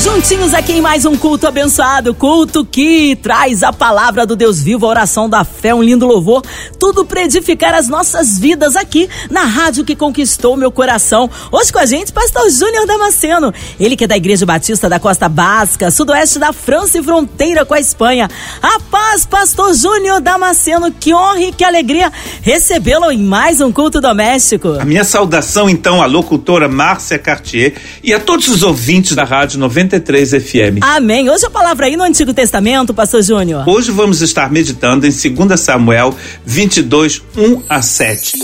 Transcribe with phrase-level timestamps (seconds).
[0.00, 4.86] Juntinhos aqui em mais um culto abençoado, culto que traz a palavra do Deus vivo,
[4.86, 6.40] a oração da fé, um lindo louvor,
[6.78, 11.28] tudo para edificar as nossas vidas aqui na rádio que conquistou meu coração.
[11.50, 15.28] Hoje com a gente, pastor Júnior Damasceno, ele que é da Igreja Batista da Costa
[15.28, 18.30] Basca, sudoeste da França e fronteira com a Espanha.
[18.62, 24.00] A paz, pastor Júnior Damasceno, que honra e que alegria recebê-lo em mais um culto
[24.00, 24.76] doméstico.
[24.80, 29.58] A minha saudação então à locutora Márcia Cartier e a todos os ouvintes da Rádio
[29.58, 30.82] 90 93 FM.
[30.82, 31.30] Amém.
[31.30, 33.66] Hoje a palavra aí no Antigo Testamento, Pastor Júnior.
[33.66, 36.14] Hoje vamos estar meditando em 2 Samuel
[36.44, 38.38] 22, 1 a 7.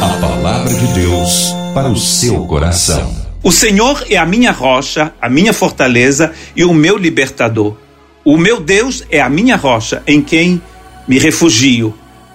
[0.00, 3.12] A palavra de Deus para o seu coração.
[3.42, 7.76] O Senhor é a minha rocha, a minha fortaleza e o meu libertador.
[8.24, 10.62] O meu Deus é a minha rocha, em quem
[11.06, 11.94] me refugio,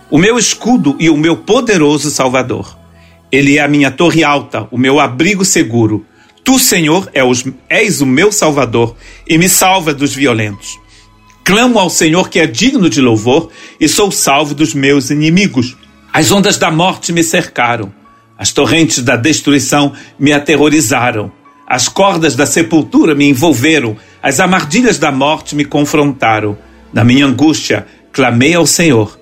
[0.09, 2.77] o meu escudo e o meu poderoso Salvador.
[3.31, 6.05] Ele é a minha torre alta, o meu abrigo seguro.
[6.43, 7.21] Tu, Senhor, é
[7.69, 8.95] és o meu Salvador
[9.27, 10.79] e me salva dos violentos.
[11.43, 15.75] Clamo ao Senhor que é digno de louvor e sou salvo dos meus inimigos.
[16.13, 17.93] As ondas da morte me cercaram,
[18.37, 21.31] as torrentes da destruição me aterrorizaram,
[21.67, 26.57] as cordas da sepultura me envolveram, as armadilhas da morte me confrontaram.
[26.91, 29.17] Na minha angústia, clamei ao Senhor,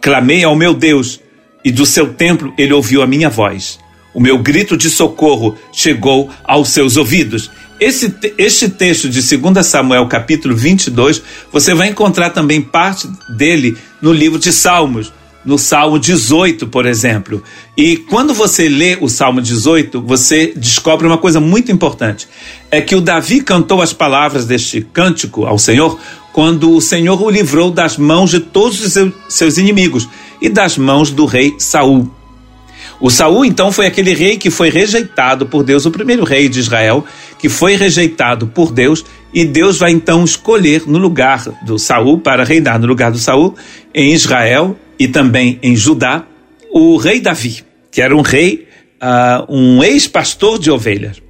[0.00, 1.20] clamei ao meu Deus,
[1.64, 3.80] e do seu templo ele ouviu a minha voz.
[4.16, 7.50] O meu grito de socorro chegou aos seus ouvidos.
[7.78, 11.22] Esse, este texto de 2 Samuel, capítulo 22,
[11.52, 13.06] você vai encontrar também parte
[13.36, 15.12] dele no livro de Salmos,
[15.44, 17.42] no Salmo 18, por exemplo.
[17.76, 22.26] E quando você lê o Salmo 18, você descobre uma coisa muito importante:
[22.70, 26.00] é que o Davi cantou as palavras deste cântico ao Senhor
[26.32, 30.08] quando o Senhor o livrou das mãos de todos os seus inimigos
[30.40, 32.15] e das mãos do rei Saul.
[33.00, 36.58] O Saul então foi aquele rei que foi rejeitado por Deus, o primeiro rei de
[36.58, 37.04] Israel,
[37.38, 39.04] que foi rejeitado por Deus,
[39.34, 43.54] e Deus vai então escolher no lugar do Saul para reinar no lugar do Saul
[43.94, 46.24] em Israel e também em Judá
[46.70, 48.66] o rei Davi, que era um rei,
[49.02, 51.22] uh, um ex-pastor de ovelhas.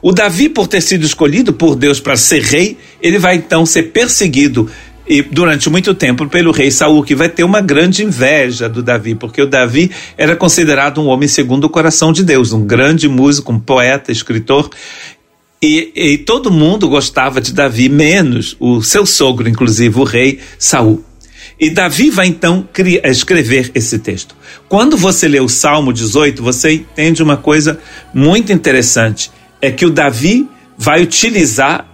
[0.00, 3.84] O Davi, por ter sido escolhido por Deus para ser rei, ele vai então ser
[3.84, 4.70] perseguido
[5.08, 9.14] e durante muito tempo pelo rei Saul, que vai ter uma grande inveja do Davi,
[9.14, 13.52] porque o Davi era considerado um homem segundo o coração de Deus, um grande músico,
[13.52, 14.68] um poeta, escritor.
[15.62, 21.04] E, e todo mundo gostava de Davi, menos o seu sogro, inclusive o rei Saul.
[21.58, 24.34] E Davi vai então criar, escrever esse texto.
[24.68, 27.80] Quando você lê o Salmo 18, você entende uma coisa
[28.12, 29.30] muito interessante:
[29.62, 30.46] é que o Davi
[30.76, 31.86] vai utilizar,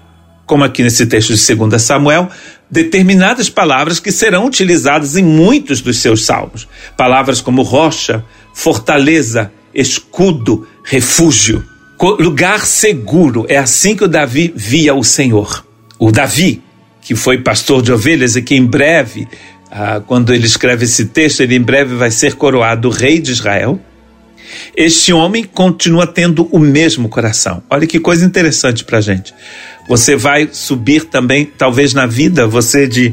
[0.47, 2.29] como aqui nesse texto de 2 Samuel,
[2.73, 6.67] determinadas palavras que serão utilizadas em muitos dos seus salmos.
[6.97, 8.25] Palavras como rocha,
[8.55, 11.63] fortaleza, escudo, refúgio,
[12.19, 13.45] lugar seguro.
[13.47, 15.67] É assim que o Davi via o Senhor.
[15.99, 16.63] O Davi,
[17.03, 19.29] que foi pastor de ovelhas e que em breve,
[19.71, 23.79] ah, quando ele escreve esse texto, ele em breve vai ser coroado rei de Israel.
[24.75, 27.63] Este homem continua tendo o mesmo coração.
[27.69, 29.35] Olha que coisa interessante para gente.
[29.89, 33.13] Você vai subir também, talvez na vida, você de,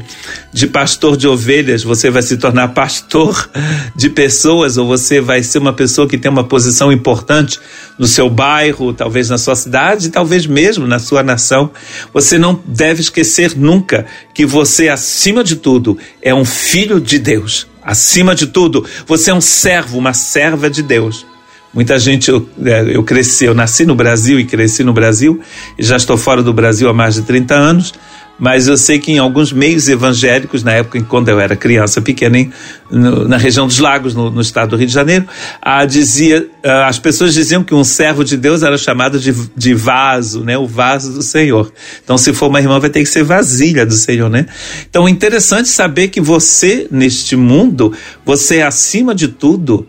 [0.52, 3.50] de pastor de ovelhas, você vai se tornar pastor
[3.94, 7.58] de pessoas, ou você vai ser uma pessoa que tem uma posição importante
[7.98, 11.70] no seu bairro, talvez na sua cidade, talvez mesmo na sua nação.
[12.14, 17.66] Você não deve esquecer nunca que você, acima de tudo, é um filho de Deus.
[17.82, 21.26] Acima de tudo, você é um servo, uma serva de Deus.
[21.72, 25.40] Muita gente, eu, é, eu cresci, eu nasci no Brasil e cresci no Brasil,
[25.78, 27.94] e já estou fora do Brasil há mais de 30 anos,
[28.40, 32.00] mas eu sei que em alguns meios evangélicos, na época em quando eu era criança
[32.00, 32.48] pequena,
[32.90, 35.26] no, na região dos Lagos, no, no, estado do Rio de Janeiro,
[35.60, 36.48] a, dizia,
[36.86, 40.56] as pessoas diziam que um servo de Deus era chamado de, de vaso, né?
[40.56, 41.70] O vaso do Senhor.
[42.02, 44.46] Então, se for uma irmã, vai ter que ser vasilha do Senhor, né?
[44.88, 47.92] Então, é interessante saber que você, neste mundo,
[48.24, 49.86] você é acima de tudo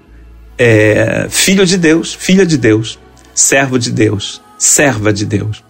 [0.63, 2.99] é, filho de Deus, filha de Deus,
[3.33, 5.63] servo de Deus, serva de Deus.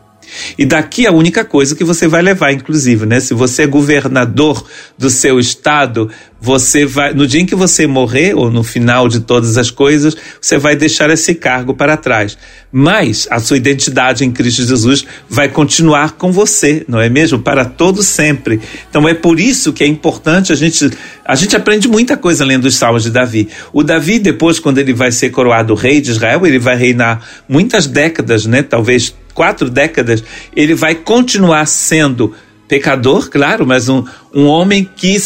[0.57, 3.19] E daqui a única coisa que você vai levar, inclusive, né?
[3.19, 4.65] Se você é governador
[4.97, 9.19] do seu estado, você vai, no dia em que você morrer, ou no final de
[9.19, 12.35] todas as coisas, você vai deixar esse cargo para trás.
[12.71, 17.39] Mas a sua identidade em Cristo Jesus vai continuar com você, não é mesmo?
[17.39, 18.59] Para todo sempre.
[18.89, 20.89] Então é por isso que é importante a gente.
[21.23, 23.47] A gente aprende muita coisa lendo os salmos de Davi.
[23.71, 27.85] O Davi, depois, quando ele vai ser coroado rei de Israel, ele vai reinar muitas
[27.85, 28.63] décadas, né?
[28.63, 30.23] Talvez quatro décadas,
[30.55, 32.33] ele vai continuar sendo
[32.67, 35.17] pecador, claro, mas um, um homem que,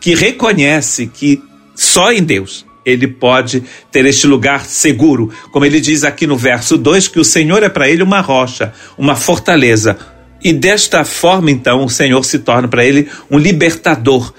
[0.00, 1.42] que reconhece que
[1.74, 5.32] só em Deus ele pode ter este lugar seguro.
[5.50, 8.72] Como ele diz aqui no verso 2, que o Senhor é para ele uma rocha,
[8.98, 9.96] uma fortaleza.
[10.42, 14.32] E desta forma, então, o Senhor se torna para ele um libertador.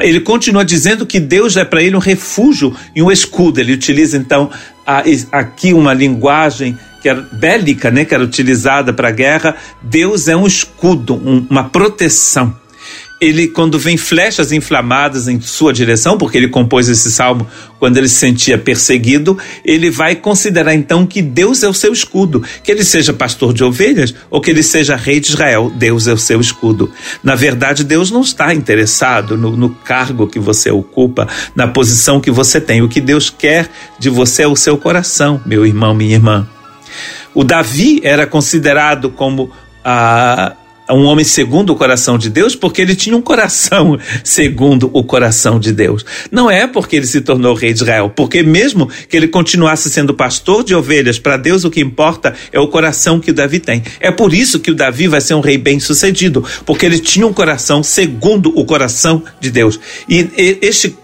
[0.00, 3.60] Ele continua dizendo que Deus é para ele um refúgio e um escudo.
[3.60, 4.50] Ele utiliza, então,
[5.30, 9.56] aqui uma linguagem que era bélica, né, que era utilizada para a guerra.
[9.82, 12.54] Deus é um escudo, um, uma proteção
[13.20, 17.46] ele, quando vem flechas inflamadas em sua direção, porque ele compôs esse salmo
[17.78, 22.42] quando ele se sentia perseguido, ele vai considerar então que Deus é o seu escudo.
[22.64, 26.14] Que ele seja pastor de ovelhas ou que ele seja rei de Israel, Deus é
[26.14, 26.90] o seu escudo.
[27.22, 32.30] Na verdade, Deus não está interessado no, no cargo que você ocupa, na posição que
[32.30, 32.80] você tem.
[32.80, 33.68] O que Deus quer
[33.98, 36.48] de você é o seu coração, meu irmão, minha irmã.
[37.34, 39.50] O Davi era considerado como
[39.84, 40.54] a
[40.94, 45.58] um homem segundo o coração de Deus porque ele tinha um coração segundo o coração
[45.58, 46.04] de Deus.
[46.30, 50.14] Não é porque ele se tornou rei de Israel, porque mesmo que ele continuasse sendo
[50.14, 53.82] pastor de ovelhas, para Deus o que importa é o coração que o Davi tem.
[54.00, 57.32] É por isso que o Davi vai ser um rei bem-sucedido, porque ele tinha um
[57.32, 59.78] coração segundo o coração de Deus.
[60.08, 60.96] E este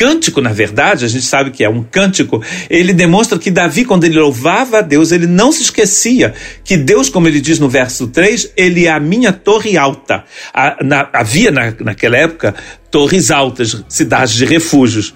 [0.00, 4.04] cântico, na verdade, a gente sabe que é um cântico, ele demonstra que Davi, quando
[4.04, 6.32] ele louvava a Deus, ele não se esquecia
[6.64, 10.24] que Deus, como ele diz no verso 3, ele é a minha torre alta.
[11.12, 12.54] havia na, naquela época
[12.90, 15.12] torres altas, cidades de refúgios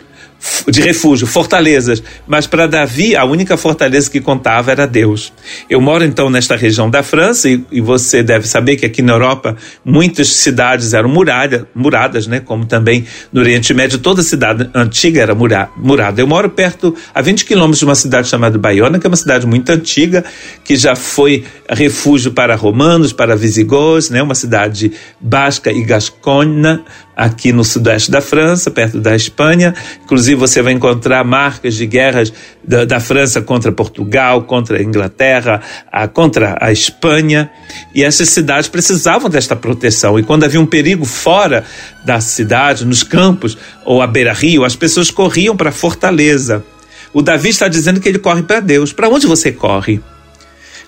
[0.69, 5.32] de refúgio, fortalezas, mas para Davi a única fortaleza que contava era Deus.
[5.69, 9.12] Eu moro então nesta região da França e, e você deve saber que aqui na
[9.12, 12.41] Europa muitas cidades eram muralha, muradas, né?
[12.41, 16.20] Como também no Oriente Médio toda cidade antiga era mura, murada.
[16.20, 19.46] Eu moro perto a 20 quilômetros de uma cidade chamada Baiona, que é uma cidade
[19.46, 20.25] muito antiga,
[20.64, 24.23] que já foi refúgio para romanos, para visigodos, né?
[24.23, 26.85] Uma cidade basca e gascona,
[27.17, 29.75] aqui no sudeste da França, perto da Espanha.
[30.05, 32.33] Inclusive, você vai encontrar marcas de guerras
[32.63, 37.51] da, da França contra Portugal, contra a Inglaterra, a, contra a Espanha.
[37.95, 40.19] E essas cidades precisavam desta proteção.
[40.19, 41.65] E quando havia um perigo fora
[42.05, 46.65] da cidade, nos campos ou à beira-rio, as pessoas corriam para a fortaleza.
[47.13, 48.93] O Davi está dizendo que ele corre para Deus.
[48.93, 50.01] Para onde você corre?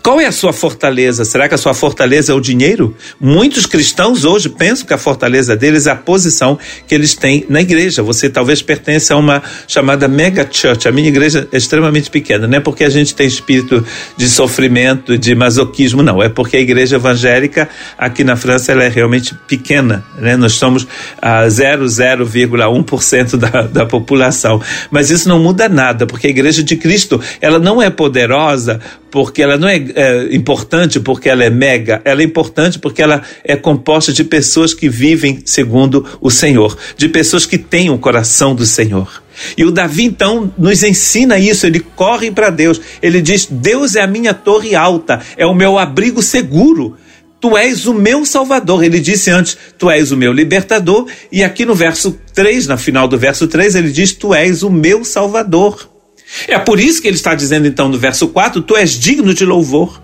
[0.07, 1.25] Qual é a sua fortaleza?
[1.25, 2.95] Será que a sua fortaleza é o dinheiro?
[3.21, 6.57] Muitos cristãos hoje pensam que a fortaleza deles é a posição
[6.87, 8.05] que eles têm na igreja.
[8.05, 10.87] Você talvez pertence a uma chamada mega church.
[10.87, 12.47] A minha igreja é extremamente pequena.
[12.47, 13.85] Não é porque a gente tem espírito
[14.17, 16.23] de sofrimento, de masoquismo, não.
[16.23, 17.69] É porque a igreja evangélica
[17.99, 20.05] aqui na França ela é realmente pequena.
[20.17, 20.37] Né?
[20.37, 20.87] Nós somos
[21.21, 24.63] a 0,01% da, da população.
[24.89, 28.81] Mas isso não muda nada, porque a igreja de Cristo ela não é poderosa
[29.17, 33.23] porque ela não é, é, importante porque ela é mega, ela é importante porque ela
[33.43, 38.55] é composta de pessoas que vivem segundo o Senhor, de pessoas que têm o coração
[38.55, 39.23] do Senhor.
[39.57, 44.03] E o Davi então nos ensina isso, ele corre para Deus, ele diz: Deus é
[44.03, 46.99] a minha torre alta, é o meu abrigo seguro.
[47.41, 48.85] Tu és o meu salvador.
[48.85, 51.07] Ele disse antes: Tu és o meu libertador.
[51.33, 54.69] E aqui no verso 3, na final do verso 3, ele diz: Tu és o
[54.69, 55.96] meu salvador.
[56.49, 59.45] É por isso que ele está dizendo então no verso 4: Tu és digno de
[59.45, 60.03] louvor.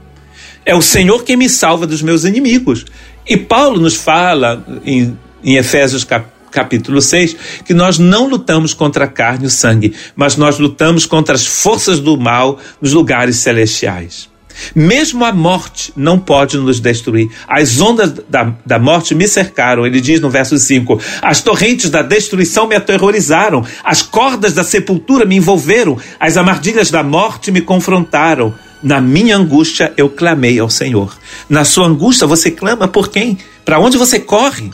[0.64, 2.84] É o Senhor quem me salva dos meus inimigos.
[3.26, 9.06] E Paulo nos fala em, em Efésios cap, capítulo 6 que nós não lutamos contra
[9.06, 13.36] a carne e o sangue, mas nós lutamos contra as forças do mal nos lugares
[13.36, 14.31] celestiais.
[14.74, 17.30] Mesmo a morte não pode nos destruir.
[17.48, 19.86] As ondas da, da morte me cercaram.
[19.86, 25.24] Ele diz no verso 5: As torrentes da destruição me aterrorizaram, as cordas da sepultura
[25.24, 28.54] me envolveram, as armadilhas da morte me confrontaram.
[28.82, 31.16] Na minha angústia eu clamei ao Senhor.
[31.48, 33.38] Na sua angústia você clama por quem?
[33.64, 34.70] Para onde você corre?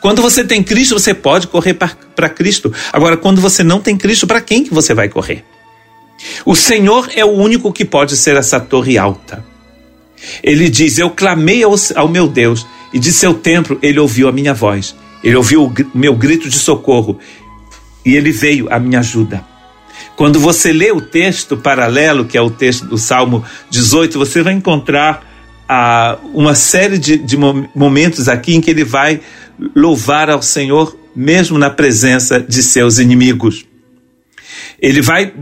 [0.00, 2.72] Quando você tem Cristo, você pode correr para Cristo.
[2.92, 5.44] Agora, quando você não tem Cristo, para quem que você vai correr?
[6.44, 9.44] O Senhor é o único que pode ser essa torre alta.
[10.42, 14.32] Ele diz: Eu clamei ao, ao meu Deus, e de seu templo ele ouviu a
[14.32, 14.94] minha voz.
[15.22, 17.18] Ele ouviu o meu grito de socorro
[18.04, 19.44] e ele veio à minha ajuda.
[20.16, 24.52] Quando você lê o texto paralelo, que é o texto do Salmo 18, você vai
[24.52, 25.24] encontrar
[25.68, 29.20] ah, uma série de, de momentos aqui em que ele vai
[29.74, 33.64] louvar ao Senhor, mesmo na presença de seus inimigos.
[34.80, 35.32] Ele vai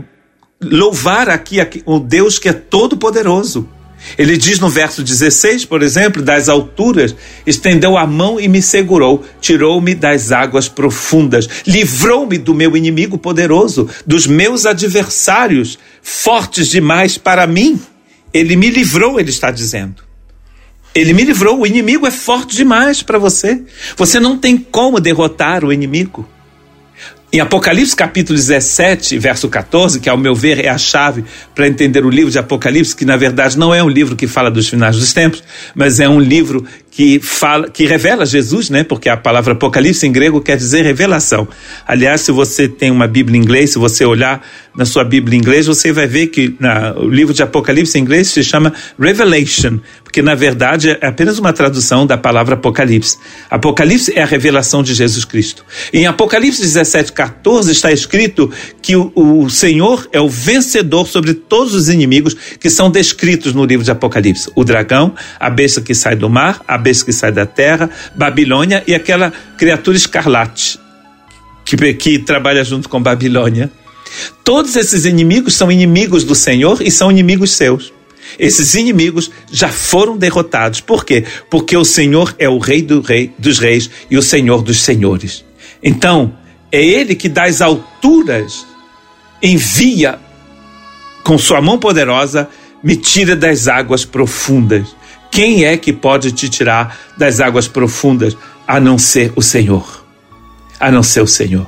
[0.63, 3.67] louvar aqui, aqui o Deus que é todo-poderoso.
[4.17, 7.15] Ele diz no verso 16, por exemplo, das alturas,
[7.45, 13.87] estendeu a mão e me segurou, tirou-me das águas profundas, livrou-me do meu inimigo poderoso,
[14.05, 17.79] dos meus adversários, fortes demais para mim.
[18.33, 20.03] Ele me livrou, ele está dizendo.
[20.93, 21.59] Ele me livrou.
[21.59, 23.61] O inimigo é forte demais para você.
[23.95, 26.27] Você não tem como derrotar o inimigo.
[27.33, 31.23] Em Apocalipse capítulo 17, verso 14, que ao meu ver é a chave
[31.55, 34.51] para entender o livro de Apocalipse, que na verdade não é um livro que fala
[34.51, 35.41] dos finais dos tempos,
[35.73, 38.83] mas é um livro que fala, que revela Jesus, né?
[38.83, 41.47] Porque a palavra Apocalipse em grego quer dizer revelação.
[41.87, 44.45] Aliás, se você tem uma Bíblia em inglês, se você olhar
[44.75, 48.01] na sua Bíblia em inglês, você vai ver que na, o livro de Apocalipse em
[48.01, 53.17] inglês se chama Revelation, porque na verdade é apenas uma tradução da palavra Apocalipse.
[53.49, 55.65] Apocalipse é a revelação de Jesus Cristo.
[55.93, 61.73] Em Apocalipse 17, 14 está escrito que o, o Senhor é o vencedor sobre todos
[61.73, 66.17] os inimigos que são descritos no livro de Apocalipse: o dragão, a besta que sai
[66.17, 70.79] do mar, a besta que sai da terra, Babilônia e aquela criatura escarlate
[71.63, 73.71] que, que trabalha junto com Babilônia.
[74.43, 77.93] Todos esses inimigos são inimigos do Senhor e são inimigos seus.
[78.37, 80.81] Esses inimigos já foram derrotados.
[80.81, 81.25] Por quê?
[81.49, 85.45] Porque o Senhor é o Rei, do rei dos Reis e o Senhor dos Senhores.
[85.81, 86.33] Então,
[86.71, 88.65] é Ele que das alturas
[89.41, 90.19] envia
[91.23, 92.49] com sua mão poderosa,
[92.83, 94.95] me tira das águas profundas.
[95.31, 100.05] Quem é que pode te tirar das águas profundas a não ser o Senhor?
[100.77, 101.67] A não ser o Senhor.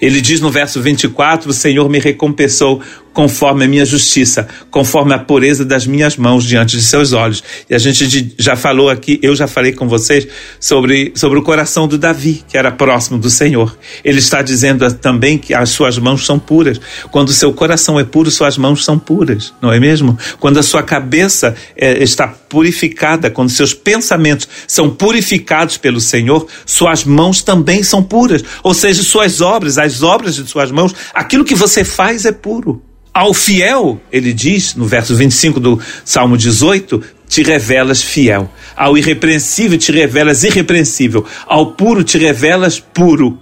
[0.00, 5.18] Ele diz no verso 24: O Senhor me recompensou conforme a minha justiça, conforme a
[5.18, 7.42] pureza das minhas mãos diante de seus olhos.
[7.68, 10.26] E a gente já falou aqui, eu já falei com vocês
[10.60, 13.76] sobre, sobre o coração do Davi, que era próximo do Senhor.
[14.04, 16.80] Ele está dizendo também que as suas mãos são puras.
[17.10, 20.16] Quando o seu coração é puro, suas mãos são puras, não é mesmo?
[20.38, 27.04] Quando a sua cabeça é, está purificada, quando seus pensamentos são purificados pelo Senhor, suas
[27.04, 28.42] mãos também são puras.
[28.62, 32.82] Ou seja, suas obras, as obras de suas mãos, aquilo que você faz é puro.
[33.18, 38.48] Ao fiel, ele diz no verso 25 do Salmo 18, te revelas fiel.
[38.76, 41.26] Ao irrepreensível te revelas irrepreensível.
[41.44, 43.36] Ao puro te revelas puro.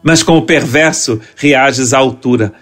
[0.00, 2.52] Mas com o perverso reages à altura.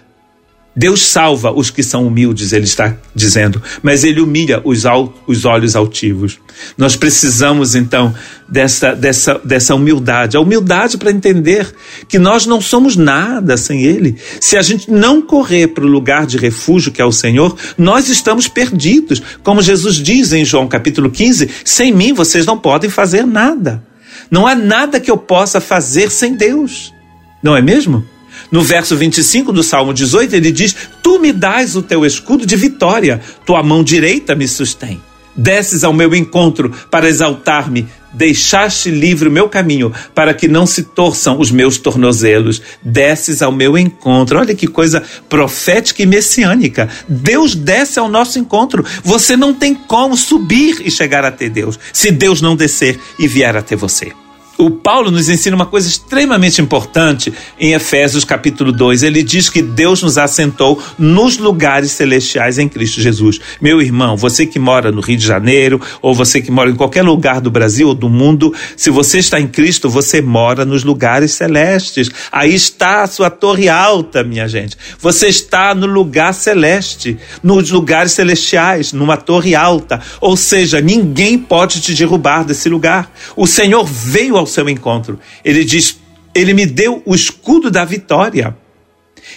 [0.77, 4.83] Deus salva os que são humildes, ele está dizendo, mas ele humilha os,
[5.25, 6.39] os olhos altivos.
[6.77, 8.13] Nós precisamos então
[8.47, 11.73] dessa, dessa, dessa humildade, a humildade para entender
[12.07, 14.17] que nós não somos nada sem ele.
[14.39, 18.07] Se a gente não correr para o lugar de refúgio que é o Senhor, nós
[18.07, 19.19] estamos perdidos.
[19.41, 23.83] Como Jesus diz em João capítulo 15: sem mim vocês não podem fazer nada.
[24.29, 26.93] Não há nada que eu possa fazer sem Deus.
[27.41, 28.05] Não é mesmo?
[28.51, 32.55] No verso 25 do Salmo 18, ele diz: Tu me dás o teu escudo de
[32.55, 35.01] vitória, tua mão direita me sustém.
[35.37, 40.81] Desces ao meu encontro para exaltar-me, deixaste livre o meu caminho, para que não se
[40.81, 42.59] torçam os meus tornozelos.
[42.81, 44.39] Desces ao meu encontro.
[44.39, 46.89] Olha que coisa profética e messiânica.
[47.07, 48.83] Deus desce ao nosso encontro.
[49.03, 53.55] Você não tem como subir e chegar até Deus, se Deus não descer e vier
[53.55, 54.11] até você
[54.57, 59.03] o Paulo nos ensina uma coisa extremamente importante em Efésios capítulo 2.
[59.03, 63.39] Ele diz que Deus nos assentou nos lugares celestiais em Cristo Jesus.
[63.61, 67.03] Meu irmão, você que mora no Rio de Janeiro, ou você que mora em qualquer
[67.03, 71.33] lugar do Brasil ou do mundo, se você está em Cristo, você mora nos lugares
[71.33, 72.09] celestes.
[72.31, 74.75] Aí está a sua torre alta, minha gente.
[74.99, 80.01] Você está no lugar celeste, nos lugares celestiais, numa torre alta.
[80.19, 83.11] Ou seja, ninguém pode te derrubar desse lugar.
[83.35, 85.19] O Senhor veio ao seu encontro.
[85.43, 85.99] Ele diz:
[86.33, 88.55] Ele me deu o escudo da vitória.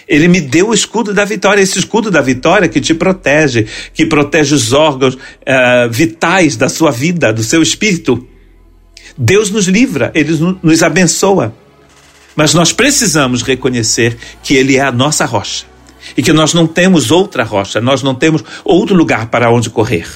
[0.07, 4.05] Ele me deu o escudo da vitória, esse escudo da vitória que te protege, que
[4.05, 8.25] protege os órgãos uh, vitais da sua vida, do seu espírito.
[9.17, 11.53] Deus nos livra, Ele nos abençoa.
[12.35, 15.65] Mas nós precisamos reconhecer que Ele é a nossa rocha
[16.15, 20.07] e que nós não temos outra rocha, nós não temos outro lugar para onde correr.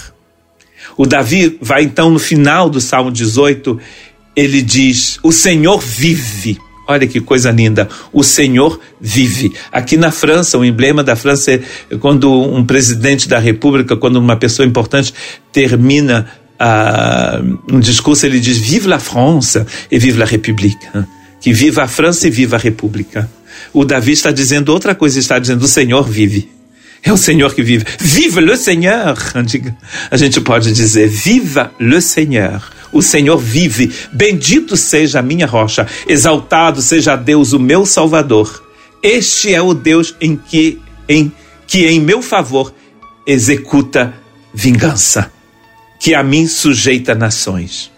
[0.98, 3.80] O Davi vai então no final do Salmo 18
[4.36, 6.58] ele diz: O Senhor vive.
[6.88, 7.90] Olha que coisa linda.
[8.14, 9.52] O Senhor vive.
[9.72, 11.62] Aqui na França, o emblema da França é
[12.00, 15.12] quando um presidente da República, quando uma pessoa importante
[15.52, 16.28] termina
[16.60, 20.86] uh, um discurso, ele diz: Vive la France e vive la République.
[21.42, 23.30] Que viva a França e viva a República.
[23.74, 26.50] O Davi está dizendo outra coisa, está dizendo: O Senhor vive.
[27.04, 27.86] É o Senhor que vive.
[28.00, 29.16] Vive le Seigneur!
[30.10, 32.75] A gente pode dizer: Viva le Seigneur!
[32.92, 33.92] O Senhor vive.
[34.12, 35.88] Bendito seja a minha rocha.
[36.08, 38.64] Exaltado seja Deus, o meu Salvador.
[39.02, 41.32] Este é o Deus em que em,
[41.68, 42.74] que em meu favor
[43.26, 44.14] executa
[44.54, 45.32] vingança,
[46.00, 47.92] que a mim sujeita nações.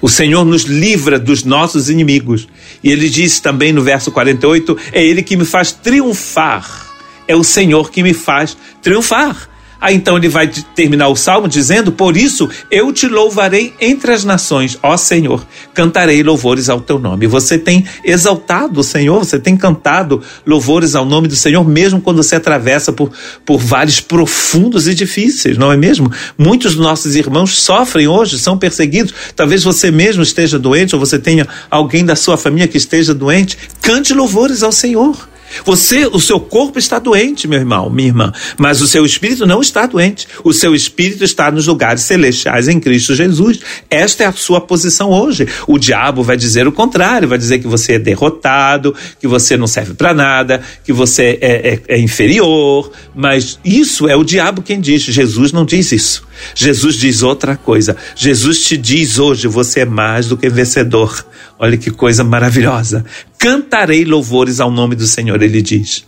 [0.00, 2.48] O Senhor nos livra dos nossos inimigos.
[2.82, 6.88] E ele diz também no verso 48: É Ele que me faz triunfar.
[7.28, 9.49] É o Senhor que me faz triunfar.
[9.80, 14.24] Aí então ele vai terminar o salmo dizendo: Por isso eu te louvarei entre as
[14.24, 17.26] nações, ó Senhor, cantarei louvores ao teu nome.
[17.26, 22.22] Você tem exaltado o Senhor, você tem cantado louvores ao nome do Senhor, mesmo quando
[22.22, 23.10] você atravessa por,
[23.44, 26.10] por vales profundos e difíceis, não é mesmo?
[26.36, 29.14] Muitos dos nossos irmãos sofrem hoje, são perseguidos.
[29.34, 33.56] Talvez você mesmo esteja doente, ou você tenha alguém da sua família que esteja doente.
[33.80, 35.29] Cante louvores ao Senhor.
[35.64, 39.60] Você, o seu corpo está doente, meu irmão, minha irmã, mas o seu espírito não
[39.60, 40.26] está doente.
[40.44, 43.60] O seu espírito está nos lugares celestiais em Cristo Jesus.
[43.88, 45.46] Esta é a sua posição hoje.
[45.66, 49.66] O diabo vai dizer o contrário, vai dizer que você é derrotado, que você não
[49.66, 52.90] serve para nada, que você é, é, é inferior.
[53.14, 55.02] Mas isso é o diabo quem diz.
[55.02, 56.29] Jesus não diz isso.
[56.54, 57.96] Jesus diz outra coisa.
[58.14, 61.24] Jesus te diz hoje: você é mais do que vencedor.
[61.58, 63.04] Olha que coisa maravilhosa.
[63.38, 66.04] Cantarei louvores ao nome do Senhor, ele diz.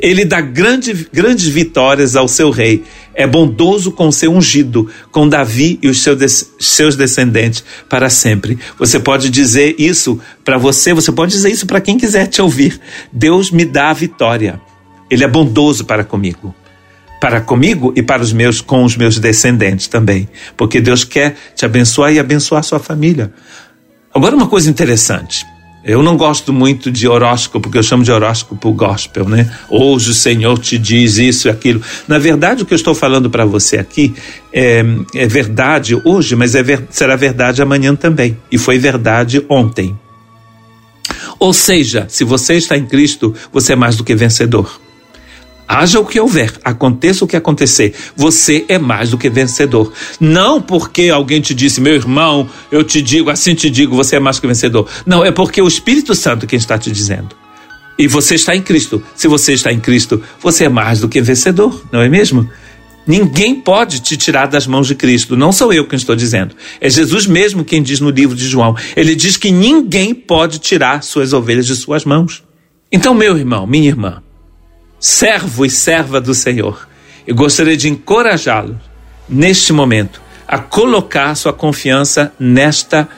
[0.00, 2.84] Ele dá grande, grandes vitórias ao seu rei.
[3.14, 6.04] É bondoso com seu ungido, com Davi e os
[6.60, 8.58] seus descendentes para sempre.
[8.78, 12.80] Você pode dizer isso para você, você pode dizer isso para quem quiser te ouvir.
[13.12, 14.60] Deus me dá a vitória.
[15.10, 16.54] Ele é bondoso para comigo.
[17.20, 20.28] Para comigo e para os meus, com os meus descendentes também.
[20.56, 23.32] Porque Deus quer te abençoar e abençoar sua família.
[24.14, 25.44] Agora, uma coisa interessante.
[25.84, 29.50] Eu não gosto muito de horóscopo, porque eu chamo de horóscopo gospel, né?
[29.70, 31.80] Hoje o Senhor te diz isso e aquilo.
[32.06, 34.14] Na verdade, o que eu estou falando para você aqui
[34.52, 34.84] é,
[35.14, 38.36] é, verdade hoje, mas é ver, será verdade amanhã também.
[38.50, 39.98] E foi verdade ontem.
[41.38, 44.80] Ou seja, se você está em Cristo, você é mais do que vencedor.
[45.68, 49.92] Haja o que houver, aconteça o que acontecer, você é mais do que vencedor.
[50.18, 54.20] Não porque alguém te disse, meu irmão, eu te digo, assim te digo, você é
[54.20, 54.88] mais do que vencedor.
[55.04, 57.36] Não, é porque o Espírito Santo quem está te dizendo.
[57.98, 59.02] E você está em Cristo.
[59.14, 62.48] Se você está em Cristo, você é mais do que vencedor, não é mesmo?
[63.06, 65.36] Ninguém pode te tirar das mãos de Cristo.
[65.36, 66.54] Não sou eu quem estou dizendo.
[66.80, 68.76] É Jesus mesmo quem diz no livro de João.
[68.94, 72.42] Ele diz que ninguém pode tirar suas ovelhas de suas mãos.
[72.92, 74.22] Então, meu irmão, minha irmã,
[74.98, 76.88] servo e serva do Senhor.
[77.26, 78.80] Eu gostaria de encorajá-lo
[79.28, 83.08] neste momento a colocar sua confiança nesta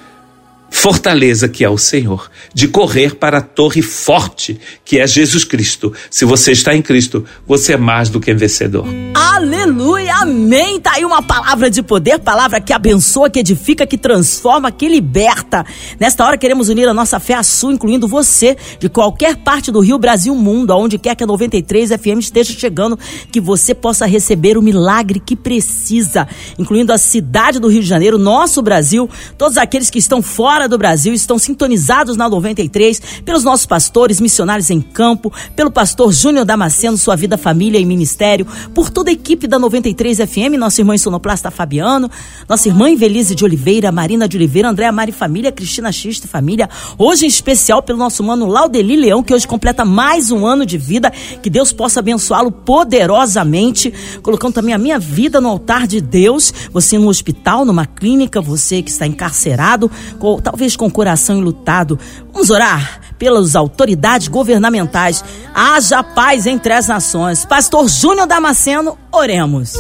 [0.71, 5.93] fortaleza que é o Senhor, de correr para a torre forte que é Jesus Cristo.
[6.11, 8.87] Se você está em Cristo, você é mais do que vencedor.
[9.15, 10.81] Aleluia, amém.
[10.81, 15.65] Tá aí uma palavra de poder, palavra que abençoa, que edifica, que transforma, que liberta.
[15.99, 19.81] Nesta hora queremos unir a nossa fé à sua, incluindo você, de qualquer parte do
[19.81, 22.99] Rio, Brasil, mundo, aonde quer que a 93 FM esteja chegando,
[23.33, 26.29] que você possa receber o milagre que precisa,
[26.59, 30.79] incluindo a cidade do Rio de Janeiro, nosso Brasil, todos aqueles que estão fora do
[30.79, 36.97] Brasil estão sintonizados na 93 pelos nossos pastores, missionários em campo, pelo pastor Júnior Damasceno,
[36.97, 41.51] sua vida, família e ministério, por toda a equipe da 93 FM, nossa irmã sonoplasta
[41.51, 42.11] Fabiano,
[42.49, 46.69] nossa irmã Invelise de Oliveira, Marina de Oliveira, Andréa Mari Família, Cristina Xista Família,
[46.99, 50.79] hoje em especial pelo nosso mano Laudeli Leão, que hoje completa mais um ano de
[50.79, 51.11] vida,
[51.43, 53.93] que Deus possa abençoá-lo poderosamente,
[54.23, 58.83] colocando também a minha vida no altar de Deus, você no hospital, numa clínica, você
[58.83, 61.99] que está encarcerado, com talvez com o coração enlutado.
[62.33, 65.25] Vamos orar pelas autoridades governamentais.
[65.55, 67.45] Haja paz entre as nações.
[67.45, 69.75] Pastor Júnior Damasceno, oremos.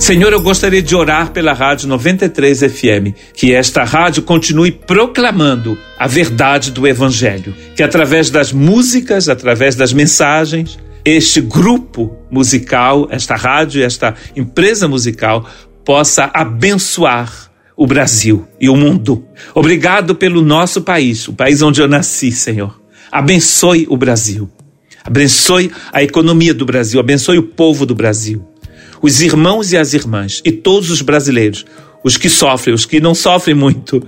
[0.00, 6.06] Senhor, eu gostaria de orar pela Rádio 93 FM, que esta rádio continue proclamando a
[6.06, 13.82] verdade do Evangelho, que através das músicas, através das mensagens, este grupo musical, esta rádio,
[13.82, 15.48] esta empresa musical
[15.84, 19.24] possa abençoar o Brasil e o mundo.
[19.54, 22.80] Obrigado pelo nosso país, o país onde eu nasci, Senhor.
[23.12, 24.50] Abençoe o Brasil.
[25.04, 28.44] Abençoe a economia do Brasil, abençoe o povo do Brasil.
[29.00, 31.64] Os irmãos e as irmãs e todos os brasileiros,
[32.02, 34.02] os que sofrem, os que não sofrem muito,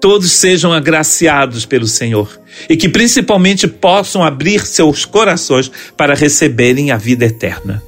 [0.00, 2.28] todos sejam agraciados pelo Senhor
[2.68, 7.82] e que principalmente possam abrir seus corações para receberem a vida eterna.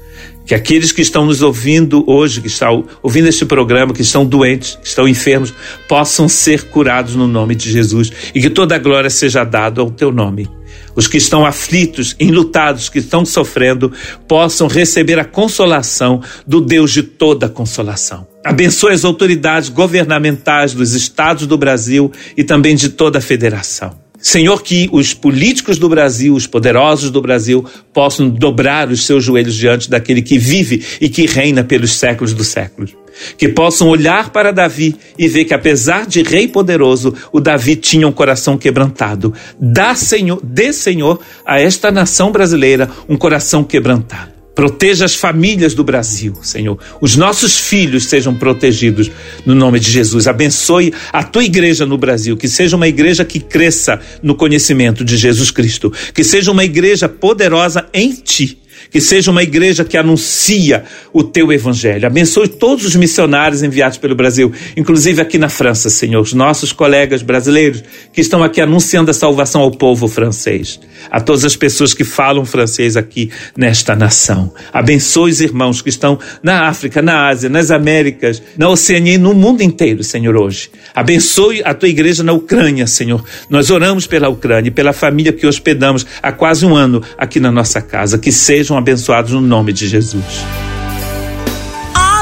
[0.44, 4.78] Que aqueles que estão nos ouvindo hoje, que estão ouvindo este programa, que estão doentes,
[4.80, 5.54] que estão enfermos,
[5.88, 9.90] possam ser curados no nome de Jesus e que toda a glória seja dada ao
[9.90, 10.48] teu nome.
[10.94, 13.92] Os que estão aflitos, enlutados, que estão sofrendo,
[14.28, 18.26] possam receber a consolação do Deus de toda consolação.
[18.44, 24.03] Abençoe as autoridades governamentais dos estados do Brasil e também de toda a federação.
[24.24, 29.54] Senhor, que os políticos do Brasil, os poderosos do Brasil, possam dobrar os seus joelhos
[29.54, 32.96] diante daquele que vive e que reina pelos séculos dos séculos.
[33.36, 38.08] Que possam olhar para Davi e ver que, apesar de rei poderoso, o Davi tinha
[38.08, 39.34] um coração quebrantado.
[39.60, 44.33] Dá, Senhor, dê, Senhor, a esta nação brasileira um coração quebrantado.
[44.54, 46.78] Proteja as famílias do Brasil, Senhor.
[47.00, 49.10] Os nossos filhos sejam protegidos
[49.44, 50.28] no nome de Jesus.
[50.28, 55.16] Abençoe a tua igreja no Brasil, que seja uma igreja que cresça no conhecimento de
[55.16, 58.63] Jesus Cristo, que seja uma igreja poderosa em ti
[58.94, 62.06] que seja uma igreja que anuncia o teu evangelho.
[62.06, 67.20] Abençoe todos os missionários enviados pelo Brasil, inclusive aqui na França, Senhor, os nossos colegas
[67.20, 70.78] brasileiros que estão aqui anunciando a salvação ao povo francês,
[71.10, 74.54] a todas as pessoas que falam francês aqui nesta nação.
[74.72, 79.34] Abençoe os irmãos que estão na África, na Ásia, nas Américas, na Oceania e no
[79.34, 80.70] mundo inteiro, Senhor, hoje.
[80.94, 83.24] Abençoe a tua igreja na Ucrânia, Senhor.
[83.50, 87.50] Nós oramos pela Ucrânia e pela família que hospedamos há quase um ano aqui na
[87.50, 88.16] nossa casa.
[88.18, 90.44] Que sejam abençoados no nome de Jesus.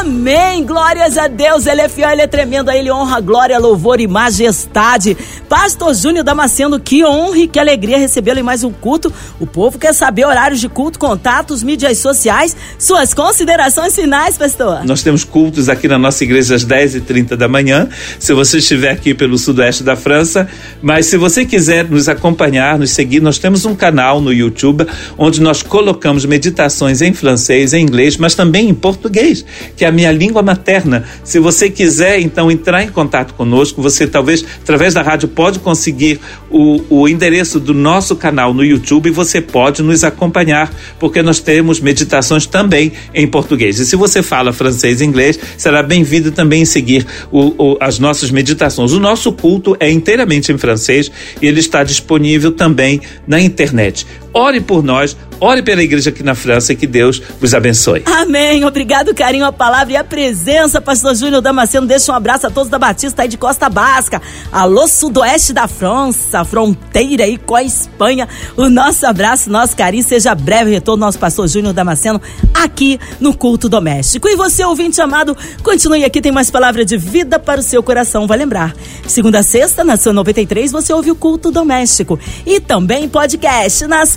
[0.02, 0.64] Amém.
[0.66, 1.64] Glórias a Deus.
[1.64, 2.68] Ele é fiel, ele é tremendo.
[2.68, 5.16] A ele honra, glória, louvor e majestade.
[5.48, 9.12] Pastor Júnior Damasceno, que honra e que alegria recebê-lo em mais um culto.
[9.38, 14.84] O povo quer saber horários de culto, contatos, mídias sociais, suas considerações finais, pastor.
[14.84, 17.88] Nós temos cultos aqui na nossa igreja às 10h30 da manhã.
[18.18, 20.48] Se você estiver aqui pelo sudoeste da França,
[20.82, 24.84] mas se você quiser nos acompanhar, nos seguir, nós temos um canal no YouTube
[25.16, 29.44] onde nós colocamos meditações em francês, em inglês, mas também em português,
[29.76, 31.04] que é minha língua materna.
[31.22, 36.20] Se você quiser, então, entrar em contato conosco, você talvez, através da rádio, pode conseguir
[36.50, 41.40] o, o endereço do nosso canal no YouTube e você pode nos acompanhar, porque nós
[41.40, 43.78] temos meditações também em português.
[43.78, 47.98] E se você fala francês e inglês, será bem-vindo também em seguir o, o, as
[47.98, 48.92] nossas meditações.
[48.92, 54.06] O nosso culto é inteiramente em francês e ele está disponível também na internet.
[54.34, 58.02] Ore por nós, ore pela igreja aqui na França e que Deus vos abençoe.
[58.06, 58.64] Amém.
[58.64, 61.86] Obrigado, carinho, a palavra e a presença, pastor Júnior Damasceno.
[61.86, 64.22] Deixa um abraço a todos da Batista aí de Costa Basca.
[64.50, 68.26] Alô, sudoeste da França, fronteira aí com a Espanha.
[68.56, 70.04] O nosso abraço, nosso carinho.
[70.04, 72.20] Seja breve retorno nosso pastor Júnior Damasceno
[72.54, 74.28] aqui no culto doméstico.
[74.28, 78.26] E você, ouvinte amado, continue aqui, tem mais palavra de vida para o seu coração.
[78.26, 78.74] Vai lembrar.
[79.06, 82.18] Segunda sexta, na sua 93, você ouve o culto doméstico.
[82.46, 84.16] E também podcast nas